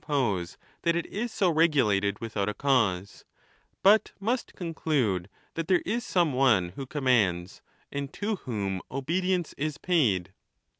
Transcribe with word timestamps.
261 0.07 0.41
pose 0.41 0.57
that 0.81 0.95
it 0.95 1.05
is 1.13 1.31
so 1.31 1.51
regulated 1.51 2.17
without 2.19 2.49
a 2.49 2.55
cause, 2.55 3.23
but 3.83 4.13
must 4.19 4.55
con> 4.55 4.73
elude 4.73 5.29
that 5.53 5.67
there 5.67 5.83
is 5.85 6.03
some 6.03 6.33
one 6.33 6.69
who 6.69 6.87
commands, 6.87 7.61
and 7.91 8.11
to 8.11 8.37
whom 8.37 8.81
obedience 8.89 9.53
is 9.59 9.77
paid. 9.77 10.33